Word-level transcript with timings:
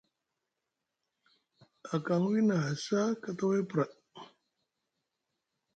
A 1.93 1.95
kaŋ 2.05 2.21
wini 2.31 2.53
aha 2.57 2.71
saa 2.85 3.09
kataway 3.23 3.63
pra. 3.69 3.85